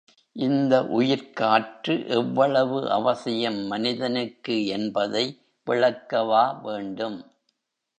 [0.35, 5.25] இந்த உயிர்க்காற்று எவ்வளவு அவசியம் மனிதனுக்கு என்பதை
[5.67, 7.19] விளக்கவா வேண்டும்.